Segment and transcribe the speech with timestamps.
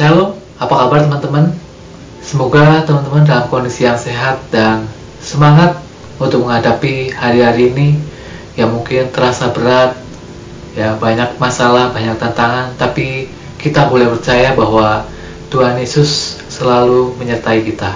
[0.00, 1.52] Shalom, apa kabar teman-teman?
[2.24, 4.88] Semoga teman-teman dalam kondisi yang sehat dan
[5.20, 5.76] semangat
[6.16, 8.00] untuk menghadapi hari-hari ini
[8.56, 10.00] yang mungkin terasa berat,
[10.72, 13.28] ya banyak masalah, banyak tantangan, tapi
[13.60, 15.04] kita boleh percaya bahwa
[15.52, 17.92] Tuhan Yesus selalu menyertai kita.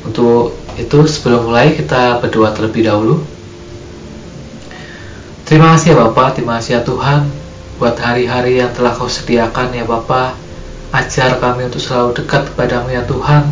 [0.00, 3.20] Untuk itu sebelum mulai kita berdoa terlebih dahulu.
[5.44, 7.28] Terima kasih ya Bapak, terima kasih ya Tuhan
[7.76, 10.45] buat hari-hari yang telah kau sediakan ya Bapak
[10.94, 13.44] Ajar kami untuk selalu dekat kepadamu ya Tuhan.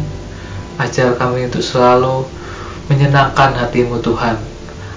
[0.78, 2.26] Ajar kami untuk selalu
[2.90, 4.38] menyenangkan hatimu Tuhan.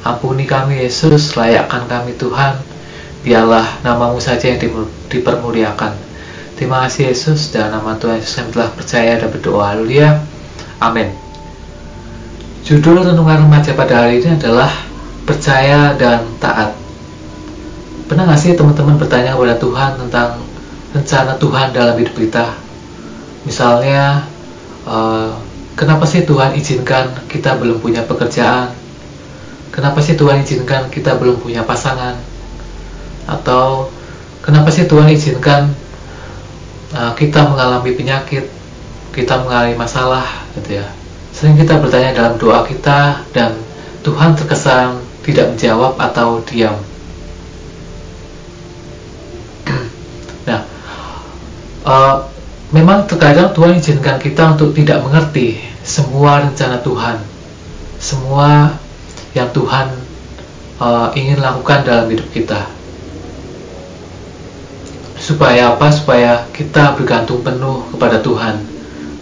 [0.06, 2.62] Ampuni kami Yesus, layakkan kami Tuhan.
[3.26, 4.62] Biarlah namamu saja yang
[5.12, 5.94] dipermuliakan.
[6.58, 9.78] Terima kasih Yesus dan nama Tuhan Yesus yang telah percaya dan berdoa.
[9.78, 10.22] Haleluya.
[10.82, 11.14] Amin.
[12.66, 14.68] Judul renungan remaja pada hari ini adalah
[15.28, 16.72] Percaya dan Taat.
[18.08, 20.47] Pernah nggak sih teman-teman bertanya kepada Tuhan tentang
[20.98, 22.58] rencana Tuhan dalam hidup kita.
[23.46, 24.26] Misalnya,
[24.84, 25.32] uh,
[25.78, 28.74] kenapa sih Tuhan izinkan kita belum punya pekerjaan?
[29.70, 32.18] Kenapa sih Tuhan izinkan kita belum punya pasangan?
[33.30, 33.94] Atau
[34.42, 35.70] kenapa sih Tuhan izinkan
[36.98, 38.50] uh, kita mengalami penyakit,
[39.14, 40.26] kita mengalami masalah,
[40.58, 40.88] gitu ya?
[41.30, 43.54] Sering kita bertanya dalam doa kita dan
[44.02, 46.87] Tuhan terkesan tidak menjawab atau diam.
[51.88, 52.28] Uh,
[52.76, 55.56] memang terkadang Tuhan izinkan kita untuk tidak mengerti
[55.88, 57.18] semua rencana Tuhan,
[57.98, 58.76] semua
[59.32, 59.88] yang Tuhan
[60.84, 62.68] uh, ingin lakukan dalam hidup kita.
[65.18, 65.88] Supaya apa?
[65.90, 68.62] Supaya kita bergantung penuh kepada Tuhan,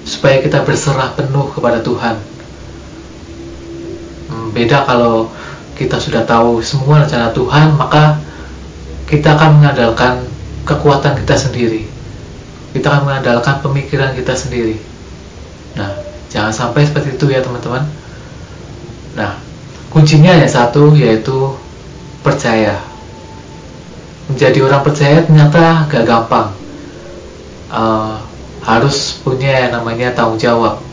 [0.03, 2.17] supaya kita berserah penuh kepada Tuhan.
[4.29, 5.29] Hmm, beda kalau
[5.77, 8.17] kita sudah tahu semua rencana Tuhan, maka
[9.05, 10.25] kita akan mengandalkan
[10.65, 11.94] kekuatan kita sendiri
[12.75, 14.75] kita akan mengandalkan pemikiran kita sendiri.
[15.79, 15.95] Nah,
[16.27, 17.87] jangan sampai seperti itu ya teman-teman.
[19.15, 19.39] Nah,
[19.87, 21.55] kuncinya hanya satu yaitu
[22.19, 22.83] percaya.
[24.27, 26.51] Menjadi orang percaya ternyata gak gampang.
[27.71, 28.19] Uh,
[28.59, 30.83] harus punya yang namanya tanggung jawab.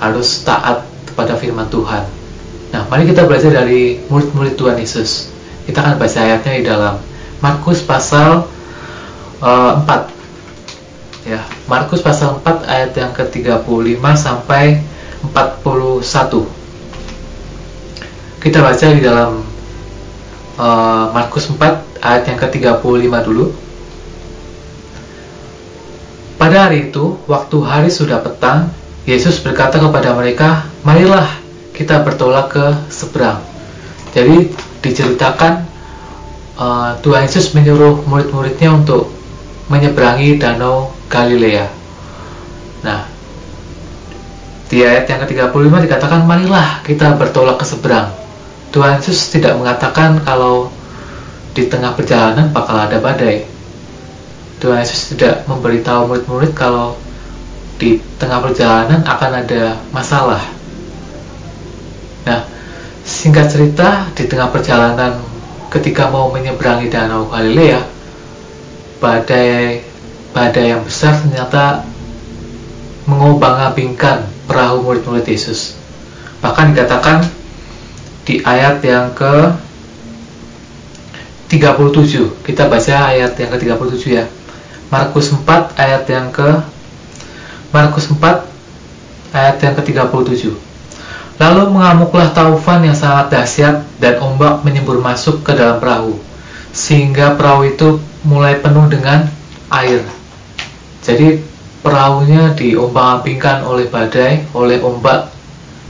[0.00, 2.08] Harus taat kepada firman Tuhan.
[2.72, 5.28] Nah, mari kita belajar dari murid-murid Tuhan Yesus.
[5.68, 6.94] Kita akan baca ayatnya di dalam
[7.44, 8.48] Markus pasal
[9.44, 10.17] uh, 4
[11.28, 14.80] ya Markus pasal 4 ayat yang ke-35 sampai
[15.28, 16.58] 41
[18.38, 19.42] kita baca di dalam
[20.56, 21.58] uh, Markus 4
[21.98, 23.50] ayat yang ke-35 dulu.
[26.38, 28.70] Pada hari itu waktu hari sudah petang
[29.02, 31.26] Yesus berkata kepada mereka marilah
[31.74, 33.42] kita bertolak ke seberang.
[34.14, 35.66] Jadi diceritakan
[36.54, 39.17] uh, Tuhan Yesus menyuruh murid-muridnya untuk
[39.68, 41.68] menyeberangi danau Galilea.
[42.84, 43.04] Nah,
[44.68, 48.12] di ayat yang ke-35 dikatakan marilah kita bertolak ke seberang.
[48.68, 50.68] Tuhan Yesus tidak mengatakan kalau
[51.56, 53.48] di tengah perjalanan bakal ada badai.
[54.60, 57.00] Tuhan Yesus tidak memberitahu murid-murid kalau
[57.80, 60.42] di tengah perjalanan akan ada masalah.
[62.28, 62.44] Nah,
[63.08, 65.16] singkat cerita di tengah perjalanan
[65.72, 67.80] ketika mau menyeberangi danau Galilea,
[68.98, 69.82] badai
[70.34, 71.86] badai yang besar ternyata
[73.08, 75.78] mengobang-abingkan perahu murid-murid Yesus.
[76.44, 77.24] Bahkan dikatakan
[78.28, 79.56] di ayat yang ke
[81.48, 82.44] 37.
[82.44, 84.24] Kita baca ayat yang ke 37 ya.
[84.92, 86.48] Markus 4 ayat yang ke
[87.72, 88.20] Markus 4
[89.32, 90.52] ayat yang ke 37.
[91.38, 96.27] Lalu mengamuklah taufan yang sangat dahsyat dan ombak menyembur masuk ke dalam perahu
[96.72, 99.28] sehingga perahu itu mulai penuh dengan
[99.72, 100.04] air.
[101.04, 101.40] Jadi
[101.80, 105.32] perahunya diombang-ambingkan oleh badai, oleh ombak,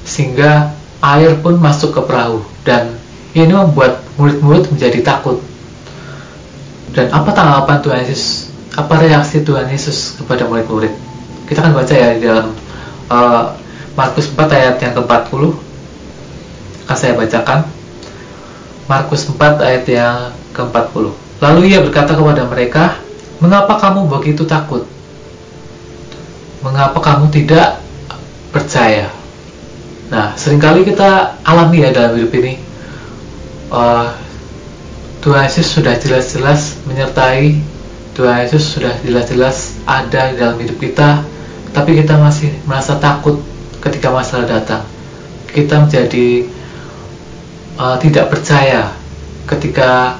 [0.05, 0.72] sehingga
[1.03, 2.99] air pun masuk ke perahu dan
[3.34, 5.39] ini membuat murid-murid menjadi takut.
[6.92, 8.51] Dan apa tanggapan Tuhan Yesus?
[8.74, 10.95] Apa reaksi Tuhan Yesus kepada murid-murid?
[11.47, 12.54] Kita akan baca ya di dalam
[13.13, 13.54] uh,
[13.95, 15.42] Markus 4 ayat yang ke-40.
[16.86, 17.60] Akan saya bacakan.
[18.89, 21.15] Markus 4 ayat yang ke-40.
[21.39, 22.99] Lalu ia berkata kepada mereka,
[23.39, 24.83] "Mengapa kamu begitu takut?
[26.63, 27.78] mengapa kamu tidak
[28.51, 29.10] percaya?
[30.09, 32.55] Nah, sering kali kita alami ya dalam hidup ini.
[33.69, 34.09] Uh,
[35.21, 37.60] Tuhan Yesus sudah jelas-jelas menyertai,
[38.16, 41.21] Tuhan Yesus sudah jelas-jelas ada di dalam hidup kita,
[41.77, 43.45] tapi kita masih merasa takut
[43.84, 44.83] ketika masalah datang.
[45.53, 46.49] Kita menjadi
[47.77, 48.95] uh, tidak percaya
[49.45, 50.17] ketika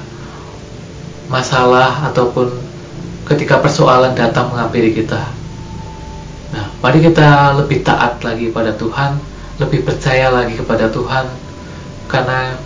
[1.29, 2.49] masalah ataupun
[3.29, 5.21] ketika persoalan datang menghampiri kita.
[6.49, 9.21] Nah, mari kita lebih taat lagi pada Tuhan,
[9.61, 11.29] lebih percaya lagi kepada Tuhan,
[12.09, 12.57] karena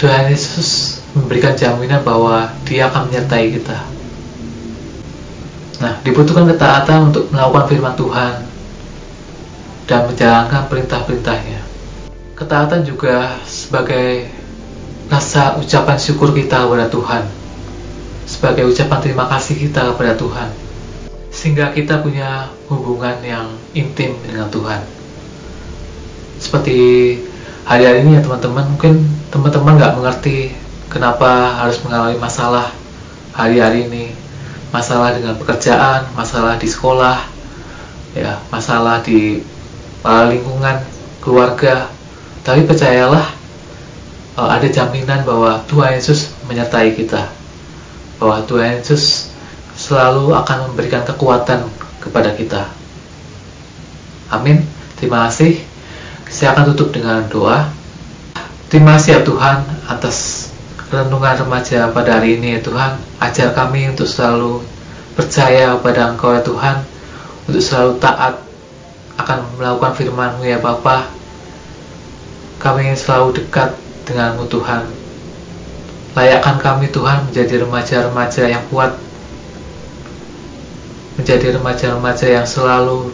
[0.00, 3.78] Tuhan Yesus memberikan jaminan bahwa Dia akan menyertai kita.
[5.84, 8.34] Nah, dibutuhkan ketaatan untuk melakukan firman Tuhan
[9.84, 11.60] dan menjalankan perintah-perintahnya.
[12.32, 14.26] Ketaatan juga sebagai
[15.12, 17.28] rasa ucapan syukur kita kepada Tuhan.
[18.24, 20.48] Sebagai ucapan terima kasih kita kepada Tuhan.
[21.28, 24.80] Sehingga kita punya hubungan yang intim dengan Tuhan.
[26.40, 26.80] Seperti
[27.68, 28.72] hari-hari ini ya teman-teman.
[28.72, 30.56] Mungkin teman-teman nggak mengerti
[30.88, 32.72] kenapa harus mengalami masalah
[33.36, 34.16] hari-hari ini.
[34.72, 37.28] Masalah dengan pekerjaan masalah di sekolah
[38.16, 39.44] ya masalah di
[40.08, 40.80] uh, lingkungan
[41.20, 41.92] keluarga.
[42.40, 43.41] Tapi percayalah
[44.36, 47.28] uh, ada jaminan bahwa Tuhan Yesus menyertai kita.
[48.20, 49.32] Bahwa Tuhan Yesus
[49.76, 51.66] selalu akan memberikan kekuatan
[52.00, 52.68] kepada kita.
[54.32, 54.64] Amin.
[54.96, 55.60] Terima kasih.
[56.32, 57.68] Saya akan tutup dengan doa.
[58.72, 60.48] Terima kasih ya Tuhan atas
[60.88, 62.96] renungan remaja pada hari ini ya Tuhan.
[63.20, 64.64] Ajar kami untuk selalu
[65.12, 66.80] percaya pada Engkau ya Tuhan.
[67.44, 68.40] Untuk selalu taat
[69.20, 71.12] akan melakukan firman-Mu ya Bapa.
[72.62, 73.76] Kami selalu dekat
[74.06, 74.82] denganmu Tuhan.
[76.12, 78.92] Layakkan kami Tuhan menjadi remaja-remaja yang kuat,
[81.16, 83.12] menjadi remaja-remaja yang selalu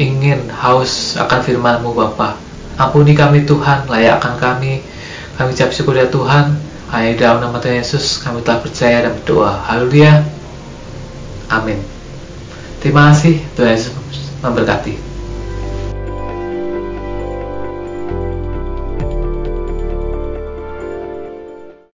[0.00, 2.40] ingin haus akan firman-Mu Bapa.
[2.74, 4.82] Ampuni kami Tuhan, layakkan kami.
[5.38, 6.58] Kami ucap syukur ya Tuhan.
[6.90, 9.50] Hanya dalam nama Tuhan Yesus kami telah percaya dan berdoa.
[9.66, 10.22] Haleluya.
[11.50, 11.78] Amin.
[12.82, 13.94] Terima kasih Tuhan Yesus
[14.42, 15.13] memberkati.